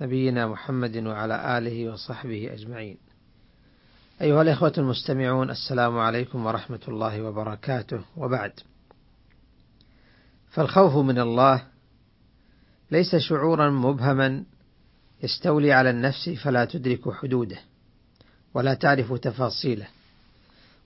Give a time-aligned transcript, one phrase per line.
[0.00, 2.96] نبينا محمد وعلى آله وصحبه أجمعين.
[4.20, 8.52] أيها الإخوة المستمعون السلام عليكم ورحمة الله وبركاته وبعد.
[10.50, 11.66] فالخوف من الله
[12.90, 14.44] ليس شعورا مبهما
[15.22, 17.58] يستولي على النفس فلا تدرك حدوده
[18.54, 19.86] ولا تعرف تفاصيله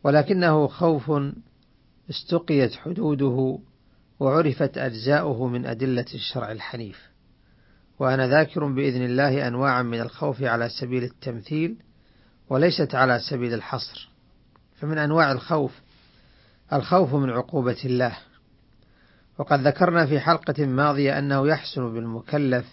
[0.04, 1.12] ولكنه خوف
[2.10, 3.58] استقيت حدوده
[4.20, 7.09] وعرفت أجزاؤه من أدلة الشرع الحنيف
[8.00, 11.76] وأنا ذاكر بإذن الله أنواعا من الخوف على سبيل التمثيل
[12.50, 14.08] وليست على سبيل الحصر.
[14.80, 15.80] فمن أنواع الخوف
[16.72, 18.16] الخوف من عقوبة الله.
[19.38, 22.66] وقد ذكرنا في حلقة ماضية أنه يحسن بالمكلف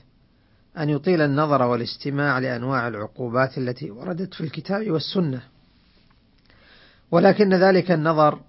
[0.77, 5.41] أن يطيل النظر والاستماع لأنواع العقوبات التي وردت في الكتاب والسنة.
[7.11, 8.39] ولكن ذلك النظر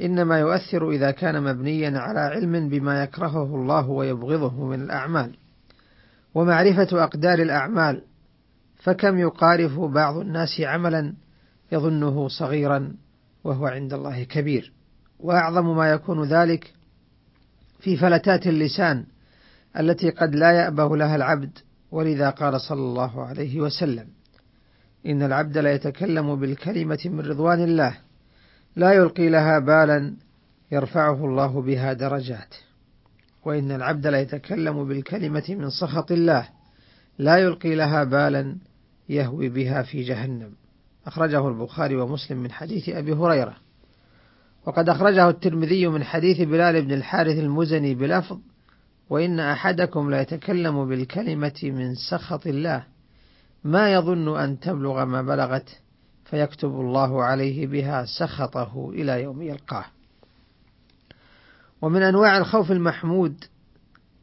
[0.00, 5.43] إنما يؤثر إذا كان مبنيا على علم بما يكرهه الله ويبغضه من الأعمال.
[6.34, 8.02] ومعرفة أقدار الأعمال
[8.76, 11.14] فكم يقارف بعض الناس عملا
[11.72, 12.94] يظنه صغيرا
[13.44, 14.72] وهو عند الله كبير.
[15.20, 16.74] وأعظم ما يكون ذلك
[17.80, 19.04] في فلتات اللسان
[19.80, 21.58] التي قد لا يأبه لها العبد
[21.92, 24.06] ولذا قال صلى الله عليه وسلم
[25.06, 27.96] إن العبد لا يتكلم بالكلمة من رضوان الله
[28.76, 30.14] لا يلقي لها بالا
[30.72, 32.54] يرفعه الله بها درجات.
[33.44, 36.48] وإن العبد لا يتكلم بالكلمة من سخط الله
[37.18, 38.56] لا يلقي لها بالا
[39.08, 40.52] يهوي بها في جهنم.
[41.06, 43.56] أخرجه البخاري ومسلم من حديث أبي هريرة.
[44.66, 48.38] وقد أخرجه الترمذي من حديث بلال بن الحارث المزني بلفظ
[49.10, 52.84] وإن أحدكم لا يتكلم بالكلمة من سخط الله
[53.64, 55.68] ما يظن أن تبلغ ما بلغت
[56.24, 59.84] فيكتب الله عليه بها سخطه إلى يوم يلقاه.
[61.84, 63.44] ومن أنواع الخوف المحمود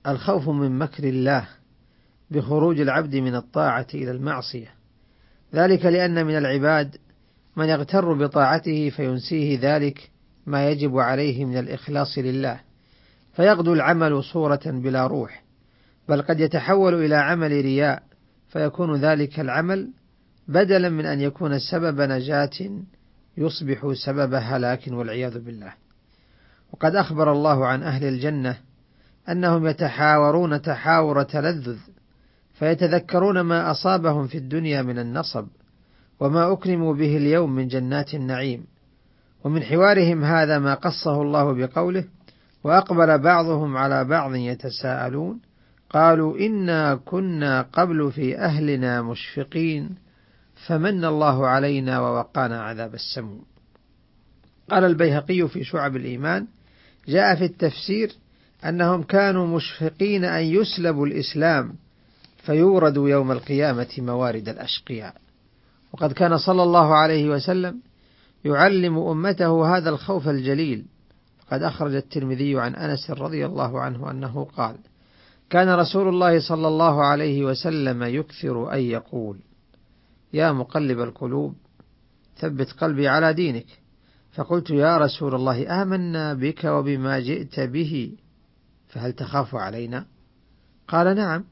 [0.08, 1.48] الخوف من مكر الله
[2.32, 4.68] بخروج العبد من الطاعة إلى المعصية.
[5.56, 6.98] ذلك لأن من العباد
[7.56, 10.12] من يغتر بطاعته فينسيه ذلك
[10.46, 12.60] ما يجب عليه من الإخلاص لله.
[13.34, 15.44] فيغدو العمل صورة بلا روح
[16.10, 18.04] بل قد يتحول إلى عمل رياء
[18.50, 19.90] فيكون ذلك العمل
[20.48, 22.70] بدلا من أن يكون سبب نجاة
[23.38, 25.74] يصبح سبب هلاك والعياذ بالله.
[26.74, 28.58] وقد أخبر الله عن أهل الجنة
[29.30, 31.78] أنهم يتحاورون تحاور تلذذ
[32.54, 35.48] فيتذكرون ما أصابهم في الدنيا من النصب
[36.20, 38.66] وما أكرموا به اليوم من جنات النعيم.
[39.44, 42.04] ومن حوارهم هذا ما قصه الله بقوله
[42.64, 45.42] وأقبل بعضهم على بعض يتساءلون
[45.90, 49.90] قالوا إنا كنا قبل في أهلنا مشفقين
[50.68, 53.44] فمن الله علينا ووقانا عذاب السموم.
[54.70, 56.48] قال البيهقي في شعب الإيمان
[57.08, 58.12] جاء في التفسير
[58.66, 61.76] أنهم كانوا مشفقين أن يسلبوا الإسلام
[62.38, 65.16] فيورد يوم القيامة موارد الأشقياء.
[65.94, 67.80] وقد كان صلى الله عليه وسلم
[68.46, 70.86] يعلم أمته هذا الخوف الجليل.
[71.52, 74.76] قد أخرج الترمذي عن أنس رضي الله عنه أنه قال
[75.50, 79.38] كان رسول الله صلى الله عليه وسلم يكثر أن يقول
[80.34, 81.56] يا مقلب القلوب
[82.38, 83.66] ثبت قلبي على دينك
[84.32, 88.18] فقلت يا رسول الله آمنا بك وبما جئت به
[88.88, 90.06] فهل تخاف علينا؟
[90.88, 91.44] قال نعم.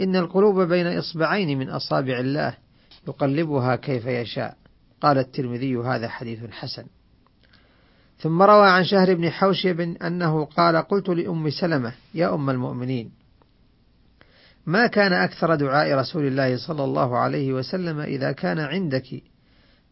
[0.00, 2.54] إن القلوب بين إصبعين من أصابع الله
[3.08, 4.56] يقلبها كيف يشاء.
[5.00, 6.84] قال الترمذي هذا حديث حسن.
[8.18, 13.10] ثم روى عن شهر بن حوشب أنه قال قلت لأم سلمة يا أم المؤمنين
[14.66, 19.22] ما كان أكثر دعاء رسول الله صلى الله عليه وسلم إذا كان عندك؟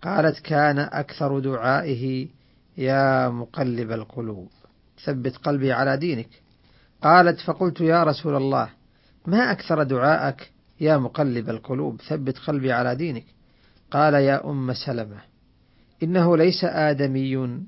[0.02, 2.28] قالت كان أكثر دعائه
[2.78, 4.48] يا مقلب القلوب.
[5.04, 6.28] ثبت قلبي على دينك.
[7.02, 8.68] قالت فقلت يا رسول الله
[9.26, 10.50] ما أكثر دعاءك
[10.80, 13.24] يا مقلب القلوب؟ ثبت قلبي على دينك.
[13.90, 15.20] قال يا أم سلمة
[16.02, 17.58] إنه ليس آدمي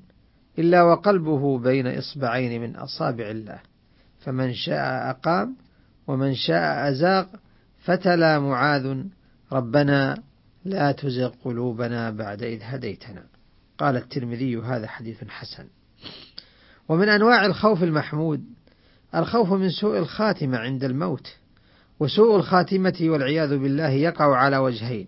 [0.59, 3.59] إلا وقلبه بين إصبعين من أصابع الله.
[4.19, 5.55] فمن شاء أقام
[6.07, 7.25] ومن شاء أزاغ
[7.79, 9.03] فتلا معاذ
[9.51, 10.17] ربنا
[10.65, 13.23] لا تزغ قلوبنا بعد إذ هديتنا.
[13.77, 15.67] قال الترمذي هذا حديث حسن.
[16.89, 18.43] ومن أنواع الخوف المحمود
[19.15, 21.27] الخوف من سوء الخاتمة عند الموت
[21.99, 25.07] وسوء الخاتمة والعياذ بالله يقع على وجهين.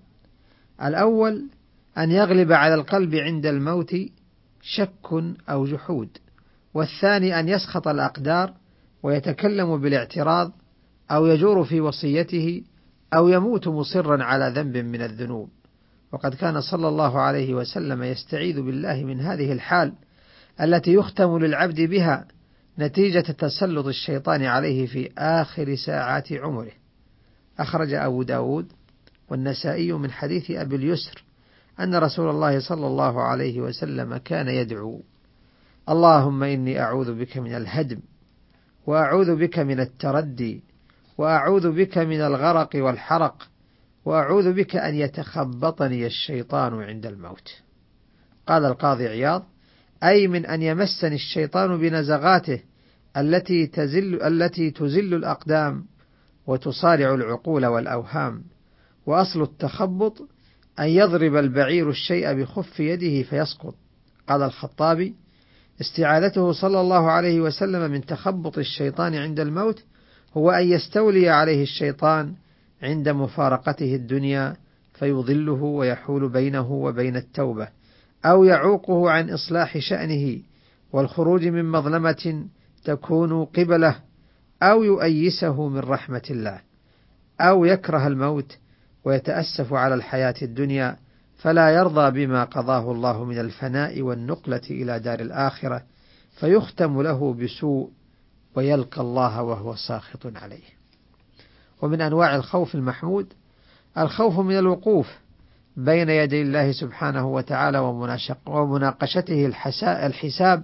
[0.84, 1.50] الأول
[1.98, 3.96] أن يغلب على القلب عند الموت
[4.62, 5.14] شك
[5.50, 6.18] أو جحود.
[6.74, 8.54] والثاني أن يسخط الأقدار
[9.04, 10.52] ويتكلم بالاعتراض
[11.12, 12.64] أو يجور في وصيته
[13.14, 15.50] أو يموت مصرا على ذنب من الذنوب.
[16.12, 19.94] وقد كان صلى الله عليه وسلم يستعيذ بالله من هذه الحال
[20.62, 22.28] التي يختم للعبد بها
[22.80, 26.72] نتيجة تسلط الشيطان عليه في آخر ساعات عمره.
[27.60, 28.72] أخرج أبو داود
[29.30, 31.24] والنسائي من حديث أبي اليسر
[31.80, 35.02] أن رسول الله صلى الله عليه وسلم كان يدعو
[35.90, 38.00] اللهم إني أعوذ بك من الهدم
[38.88, 40.64] وأعوذ بك من التردي
[41.22, 43.48] وأعوذ بك من الغرق والحرق
[44.06, 47.50] وأعوذ بك أن يتخبطني الشيطان عند الموت.
[48.48, 49.44] قال القاضي عياض
[50.04, 52.60] أي من أن يمسني الشيطان بنزغاته
[53.18, 55.86] التي تزل التي تزل الأقدام
[56.48, 58.44] وتصارع العقول والأوهام
[59.06, 60.28] وأصل التخبط
[60.80, 63.76] أن يضرب البعير الشيء بخف يده فيسقط.
[64.30, 65.16] قال الخطابي
[65.82, 69.84] استعاذته صلى الله عليه وسلم من تخبط الشيطان عند الموت
[70.38, 72.34] هو أن يستولي عليه الشيطان
[72.84, 74.56] عند مفارقته الدنيا
[74.94, 77.68] فيضله ويحول بينه وبين التوبة
[78.26, 80.40] أو يعوقه عن إصلاح شأنه
[80.94, 82.46] والخروج من مظلمة
[82.84, 83.96] تكون قبله
[84.64, 86.62] أو يؤيسه من رحمة الله
[87.42, 88.58] أو يكره الموت
[89.06, 90.98] ويتأسف على الحياة الدنيا
[91.38, 95.84] فلا يرضى بما قضاه الله من الفناء والنقلة إلى دار الآخرة
[96.40, 97.90] فيختم له بسوء
[98.56, 100.70] ويلقى الله وهو ساخط عليه.
[101.82, 103.34] ومن أنواع الخوف المحمود
[103.98, 105.08] الخوف من الوقوف
[105.78, 107.98] بين يدي الله سبحانه وتعالى
[108.46, 109.46] ومناقشته
[110.06, 110.64] الحساب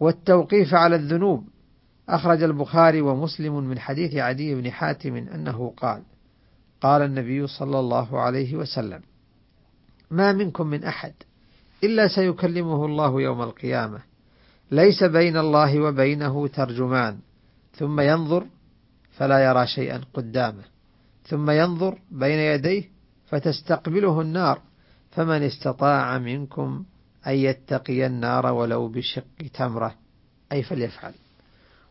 [0.00, 1.48] والتوقيف على الذنوب.
[2.08, 6.02] أخرج البخاري ومسلم من حديث عدي بن حاتم أنه قال
[6.80, 9.00] قال النبي صلى الله عليه وسلم
[10.10, 11.12] ما منكم من أحد
[11.84, 14.00] إلا سيكلمه الله يوم القيامة
[14.70, 17.18] ليس بين الله وبينه ترجمان.
[17.74, 18.46] ثم ينظر
[19.10, 20.64] فلا يرى شيئا قدامه.
[21.26, 22.84] ثم ينظر بين يديه
[23.26, 24.62] فتستقبله النار.
[25.10, 26.84] فمن استطاع منكم
[27.26, 29.24] أن يتقي النار ولو بشق
[29.54, 29.94] تمرة.
[30.52, 31.12] أي فليفعل.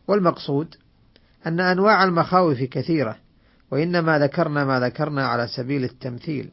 [0.08, 0.74] والمقصود
[1.46, 3.16] أن أنواع المخاوف كثيرة
[3.70, 6.50] وإنما ذكرنا ما ذكرنا على سبيل التمثيل.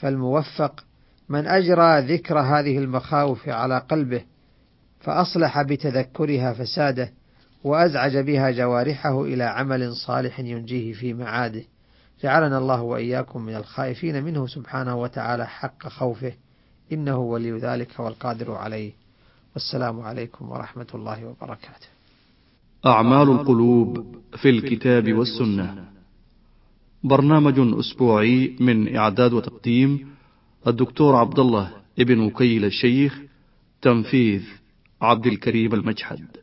[0.00, 0.84] فالموفق
[1.28, 4.22] من أجرى ذكر هذه المخاوف على قلبه
[5.00, 7.12] فأصلح بتذكرها فساده
[7.64, 11.62] وأزعج بها جوارحه إلى عمل صالح ينجيه في معاده.
[12.22, 16.32] جعلنا الله وإياكم من الخائفين منه سبحانه وتعالى حق خوفه
[16.92, 18.92] إنه ولي ذلك والقادر عليه.
[19.54, 21.88] والسلام عليكم ورحمة الله وبركاته.
[22.86, 25.84] أعمال القلوب في الكتاب والسنة.
[27.04, 30.08] برنامج أسبوعي من إعداد وتقديم
[30.66, 33.20] الدكتور عبد الله ابن وكيل الشيخ
[33.82, 34.42] تنفيذ
[35.02, 36.39] عبد الكريم المجحد.